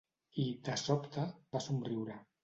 [0.43, 1.25] I, de sobte,
[1.57, 2.17] va somriure.